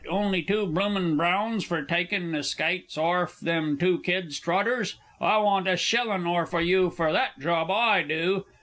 [0.09, 4.95] only two bloomin' browns fur tykin' the skites orf them two kids' trotters!
[5.19, 8.45] I want a shellin' orf o' you fur that job, I do....